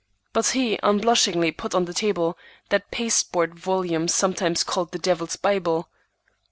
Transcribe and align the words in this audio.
But 0.33 0.47
he 0.47 0.79
unblushingly 0.81 1.51
put 1.51 1.75
on 1.75 1.85
the 1.85 1.93
table 1.93 2.35
that 2.69 2.89
pasteboard 2.89 3.53
volume 3.53 4.07
sometimes 4.07 4.63
called 4.63 4.93
the 4.93 4.97
Devil's 4.97 5.35
Bible. 5.35 5.89